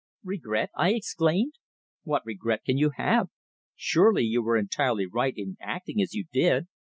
"Regret!" 0.23 0.71
I 0.75 0.93
exclaimed. 0.93 1.53
"What 2.01 2.25
regret 2.25 2.63
can 2.65 2.75
you 2.75 2.89
have? 2.97 3.29
Surely 3.75 4.23
you 4.23 4.41
were 4.41 4.57
entirely 4.57 5.05
right 5.05 5.35
in 5.37 5.57
acting 5.61 6.01
as 6.01 6.15
you 6.15 6.25
did? 6.33 6.65